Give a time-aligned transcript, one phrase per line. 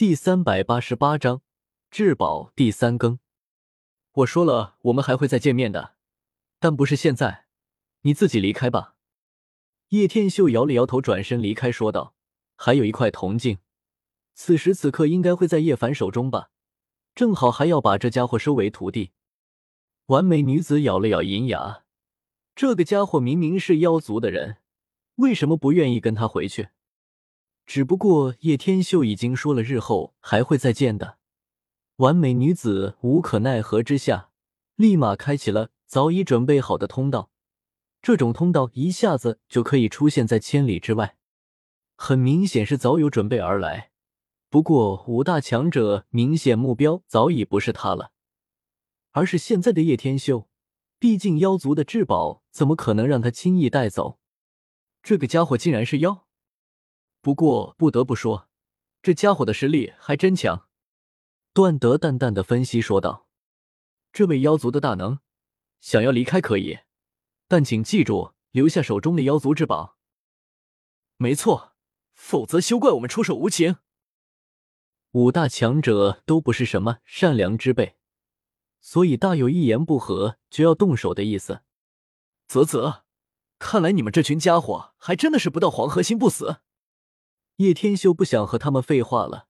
[0.00, 1.42] 第三百八十八章
[1.90, 3.18] 至宝第三更。
[4.12, 5.96] 我说了，我们还会再见面的，
[6.58, 7.44] 但不是现在。
[8.00, 8.94] 你自己离开吧。
[9.90, 12.14] 叶天秀摇了摇头，转身离开，说道
[12.56, 13.58] ：“还有一块铜镜，
[14.32, 16.50] 此时此刻应该会在叶凡手中吧？
[17.14, 19.10] 正好还要把这家伙收为徒弟。”
[20.08, 21.84] 完美女子咬了咬银牙，
[22.54, 24.62] 这个家伙明明是妖族的人，
[25.16, 26.70] 为什么不愿意跟他回去？
[27.70, 31.18] 只不过叶天秀已经说了日后还会再见的，
[31.98, 34.30] 完美女子无可奈何之下，
[34.74, 37.30] 立马开启了早已准备好的通道。
[38.02, 41.16] 这种通道一下子就可以出现在千里之外，
[41.94, 43.92] 很明显是早有准备而来。
[44.48, 48.10] 不过五大强者明显目标早已不是他了，
[49.12, 50.48] 而是现在的叶天秀。
[50.98, 54.18] 毕竟妖族的至宝怎么可能让他轻易带走？
[55.04, 56.26] 这个家伙竟然是妖！
[57.20, 58.48] 不过不得不说，
[59.02, 60.68] 这家伙的实力还真强。
[61.52, 63.28] 段德淡淡的分析说道
[64.12, 65.18] ：“这位妖族的大能，
[65.80, 66.78] 想要离开可以，
[67.48, 69.98] 但请记住留下手中的妖族至宝。
[71.16, 71.74] 没错，
[72.14, 73.76] 否则休怪我们出手无情。”
[75.12, 77.96] 五大强者都不是什么善良之辈，
[78.80, 81.62] 所以大有一言不合就要动手的意思。
[82.46, 83.02] 啧啧，
[83.58, 86.62] 看来你们这群家伙还真的是不到黄河心不死。
[87.60, 89.46] 叶天秀不想和他们废话了，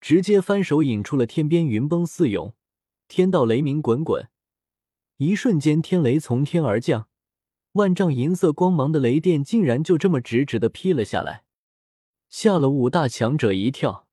[0.00, 2.54] 直接翻手引出了天边云崩四涌，
[3.08, 4.30] 天道雷鸣滚滚，
[5.18, 7.10] 一瞬间天雷从天而降，
[7.72, 11.44] 万丈银色光芒的雷电竟然就这么直直的劈了下来，
[12.30, 14.08] 吓了五大强者一跳，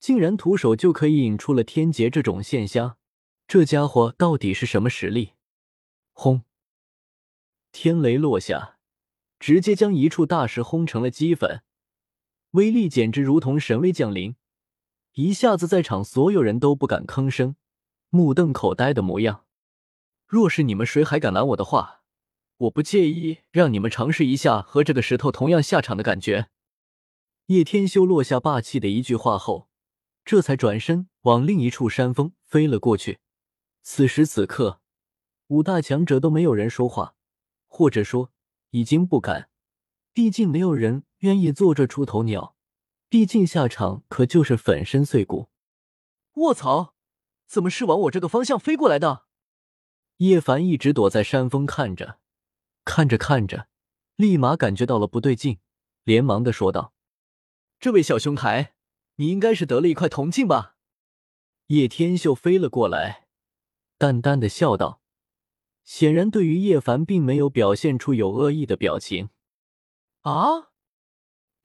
[0.00, 2.96] 竟然徒手就可以引出了天劫这种现象，
[3.46, 5.34] 这家伙到底是什么实力？
[6.12, 6.42] 轰！
[7.70, 8.78] 天雷落下，
[9.38, 11.62] 直接将一处大石轰成了齑粉。
[12.52, 14.34] 威力简直如同神威降临，
[15.12, 17.54] 一下子在场所有人都不敢吭声，
[18.08, 19.44] 目瞪口呆的模样。
[20.26, 22.02] 若是你们谁还敢拦我的话，
[22.56, 26.48] 我不介意让你们尝试一下和这个石头同样下场的感觉。
[27.46, 29.68] 叶天修落下霸气的一句话后，
[30.24, 33.20] 这才转身往另一处山峰飞了过去。
[33.82, 34.80] 此时此刻，
[35.46, 37.14] 五大强者都没有人说话，
[37.66, 38.32] 或者说
[38.70, 39.48] 已经不敢。
[40.12, 42.54] 毕竟没有人愿意做这出头鸟，
[43.08, 45.48] 毕竟下场可就是粉身碎骨。
[46.34, 46.94] 卧槽，
[47.46, 49.26] 怎么是往我这个方向飞过来的？
[50.18, 52.18] 叶凡一直躲在山峰看着，
[52.84, 53.68] 看着看着，
[54.16, 55.58] 立马感觉到了不对劲，
[56.04, 56.92] 连忙的说道
[57.80, 58.74] ：“这位小兄台，
[59.16, 60.76] 你应该是得了一块铜镜吧？”
[61.68, 63.28] 叶天秀飞了过来，
[63.96, 65.00] 淡淡的笑道，
[65.84, 69.30] 显然对于叶凡并没有表现出有恶意的表情。
[70.22, 70.69] 啊，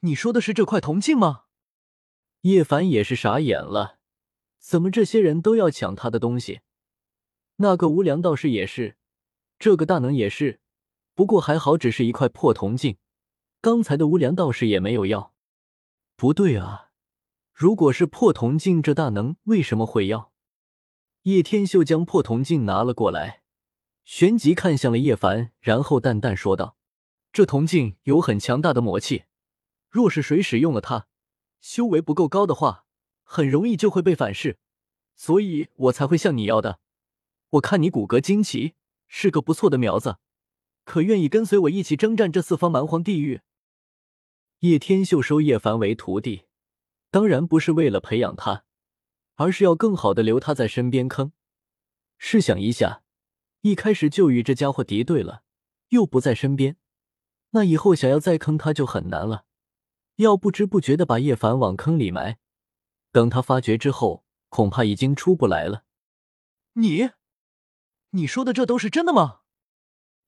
[0.06, 1.46] 你说的是这块铜镜吗？
[2.42, 3.98] 叶凡也是傻眼了，
[4.60, 6.62] 怎么这些人都要抢他的东西？
[7.56, 8.98] 那个无良道士也是，
[9.58, 10.60] 这个大能也是，
[11.16, 12.98] 不过还好，只是一块破铜镜。
[13.62, 15.34] 刚才的无良道士也没有要。
[16.16, 16.92] 不对啊，
[17.52, 20.32] 如果是破铜镜，这大能为什么会要？
[21.24, 23.42] 叶天秀将破铜镜拿了过来，
[24.04, 26.78] 旋即看向了叶凡，然后淡淡说道。
[27.34, 29.24] 这铜镜有很强大的魔气，
[29.96, 31.08] 若是谁使用了它，
[31.62, 32.84] 修为不够高的话，
[33.24, 34.60] 很容易就会被反噬，
[35.16, 36.82] 所以我才会向你要的。
[37.52, 38.74] 我看你骨骼惊奇，
[39.08, 40.18] 是个不错的苗子，
[40.84, 43.40] 可愿意跟随我一起征战这四方蛮荒地狱？
[44.60, 46.44] 叶天秀收叶凡为徒弟，
[47.10, 48.66] 当然不是为了培养他，
[49.36, 51.08] 而是要更好的留他在身边。
[51.08, 51.32] 坑，
[52.18, 53.02] 试想一下，
[53.62, 55.44] 一开始就与这家伙敌对了，
[55.88, 56.76] 又不在身边。
[57.52, 59.45] 那以后想要再坑他就很难了，
[60.18, 62.38] 要不知不觉的把叶凡往坑里埋，
[63.12, 65.84] 等他发觉之后，恐怕已经出不来了。
[66.74, 67.10] 你，
[68.12, 69.42] 你说的这都是真的吗？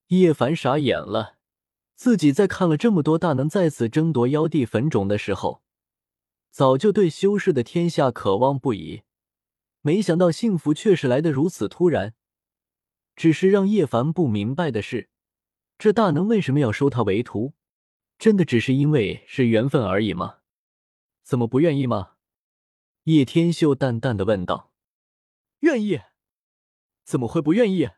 [0.08, 1.38] 叶凡傻眼了，
[1.96, 5.62] 自己在看了这么多大能在此争夺妖帝坟冢的时候，
[6.50, 9.04] 早就对修士的天下渴望不已，
[9.82, 12.14] 没想到幸福却是来的如此突然。
[13.16, 15.10] 只是让叶凡不明白的是。
[15.78, 17.54] 这大能为什么要收他为徒？
[18.18, 20.40] 真的只是因为是缘分而已吗？
[21.24, 22.14] 怎么不愿意吗？
[23.04, 24.72] 叶天秀淡淡的问道。
[25.60, 26.02] 愿意？
[27.04, 27.90] 怎么会不愿意？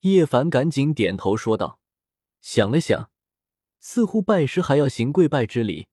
[0.00, 1.80] 叶凡赶紧点头说道。
[2.40, 3.10] 想了想，
[3.80, 5.88] 似乎拜师还要行跪拜之礼，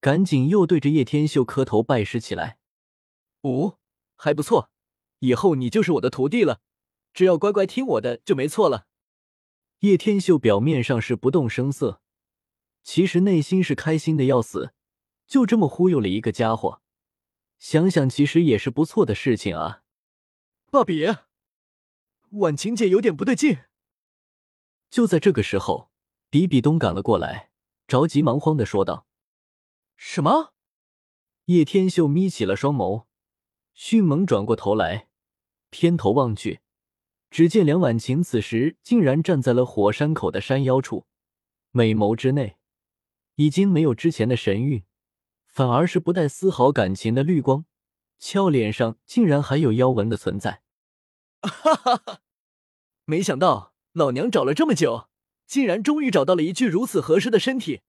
[0.00, 2.58] 赶紧又对着叶天秀磕头拜师起来。
[3.42, 3.78] 哦，
[4.16, 4.70] 还不错，
[5.20, 6.60] 以后你就是我的徒弟了，
[7.12, 8.86] 只要乖乖听我的就没错了。
[9.80, 12.00] 叶天秀表面上是不动声色，
[12.84, 14.74] 其实内心是开心的要死，
[15.26, 16.82] 就这么忽悠了一个家伙。
[17.58, 19.82] 想想其实也是不错的事情啊。
[20.70, 21.06] 爸比，
[22.30, 23.58] 婉晴姐有点不对劲。
[24.90, 25.90] 就在这个时候，
[26.28, 27.50] 比比东赶了过来，
[27.86, 29.06] 着急忙慌的说道
[29.96, 30.52] ：“什么？”
[31.46, 33.06] 叶天秀眯起了双眸，
[33.72, 35.08] 迅猛转过头来，
[35.70, 36.60] 偏头望去，
[37.30, 41.06] 只见梁婉晴此时竟然站在了火山口的山腰处，
[41.70, 42.56] 美眸之内
[43.36, 44.84] 已经没有之前的神韵。
[45.46, 47.64] 反而是不带丝毫感情的绿光，
[48.18, 50.62] 俏脸上竟然还有妖纹的存在。
[51.42, 52.20] 哈哈哈！
[53.04, 55.08] 没想到老娘找了这么久，
[55.46, 57.82] 竟然终于找到了一具如此合适的身体。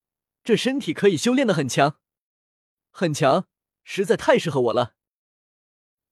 [0.44, 1.98] 这身体可以修炼的很强，
[2.92, 3.48] 很强，
[3.84, 4.94] 实在太适合我了。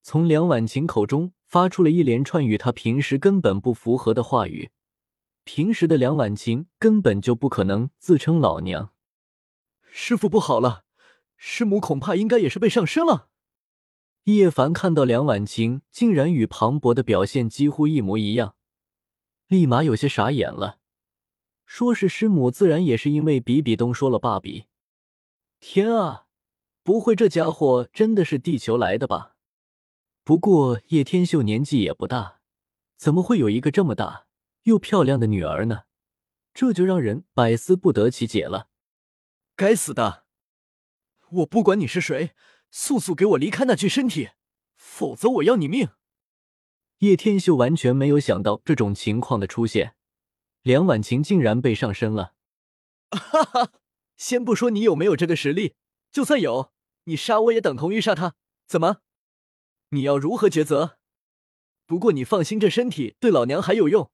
[0.02, 4.72] 从梁婉晴口中发出了一连串与她平时根本不符合的话语。
[5.44, 8.92] 平时的梁婉晴根本就不可能自称老娘。
[9.96, 10.86] 师傅不好了！
[11.38, 13.30] 师母恐怕应该也是被上身了。
[14.24, 18.56] 叶凡看到梁婉晴竟然与庞博的表现几乎一模一样，
[19.46, 20.80] 立马有些傻眼了。
[21.68, 24.66] 说是师母，自然也是因为比比东说了罢比。
[25.60, 26.26] 天啊，
[26.82, 29.36] 不会这家伙真的是地球来的吧？
[30.24, 32.40] 不过叶天秀年纪也不大，
[32.98, 34.26] 怎么会有一个这么大
[34.64, 35.84] 又漂亮的女儿呢？
[36.52, 38.70] 这就让人百思不得其解了。
[39.56, 40.26] 该死的！
[41.30, 42.32] 我不管你是谁，
[42.72, 44.30] 速速给我离开那具身体，
[44.76, 45.90] 否则我要你命！
[47.00, 49.96] 叶天秀完全没有想到这种情况的出现，
[50.64, 52.34] 梁婉晴竟然被上身了。
[53.12, 53.72] 哈哈，
[54.18, 55.76] 先不说你有没有这个实力，
[56.12, 56.72] 就算有，
[57.04, 58.36] 你杀我也等同于杀他。
[58.66, 59.02] 怎么？
[59.90, 60.98] 你要如何抉择？
[61.86, 64.10] 不过你放心，这身体对老娘还有用。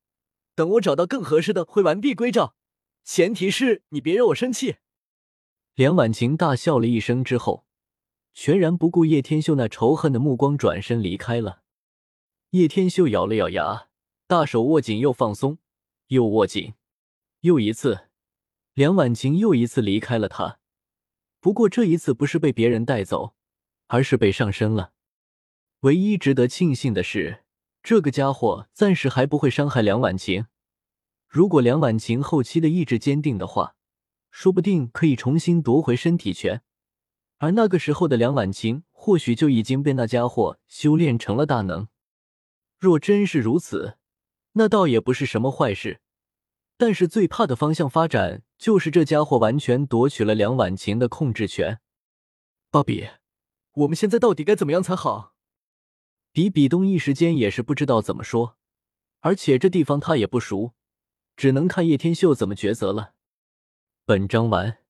[0.55, 2.55] 等我找到更合适的，会完璧归赵。
[3.05, 4.77] 前提是你别惹我生气。
[5.75, 7.65] 梁婉晴大笑了一声之后，
[8.33, 11.61] 全然不顾叶天秀那仇恨的目光，转身离开了。
[12.51, 13.87] 叶天秀咬了咬牙，
[14.27, 15.59] 大手握紧又放松，
[16.07, 16.73] 又握紧，
[17.41, 18.09] 又一次，
[18.73, 20.59] 梁婉晴又一次离开了他。
[21.39, 23.35] 不过这一次不是被别人带走，
[23.87, 24.91] 而是被上身了。
[25.81, 27.45] 唯一值得庆幸的是，
[27.81, 30.47] 这个家伙暂时还不会伤害梁婉晴。
[31.27, 33.75] 如果梁婉晴后期的意志坚定的话，
[34.31, 36.61] 说不定可以重新夺回身体权，
[37.37, 41.87] 而那个时候的梁婉晴或许就已经被那家伙修炼成了大能。
[42.77, 43.97] 若真是如此，
[44.53, 46.01] 那倒也不是什么坏事。
[46.77, 51.81] 但是最怕的方向发展，就是这家伙完全夺取了梁婉晴的控制权。
[52.71, 53.09] 芭比，
[53.73, 55.33] 我们现在到底该怎么样才好？
[56.31, 58.55] 比比东一时间也是不知道怎么说，
[59.19, 60.73] 而且这地方他也不熟，
[61.35, 63.15] 只能看叶天秀怎么抉择了。
[64.09, 64.88] 本章完。